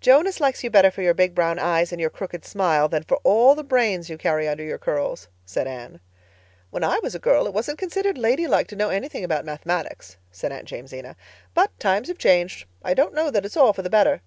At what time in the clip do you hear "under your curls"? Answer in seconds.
4.46-5.26